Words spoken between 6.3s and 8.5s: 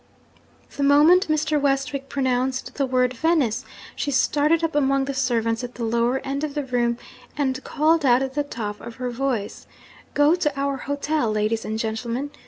of the room, and called out at the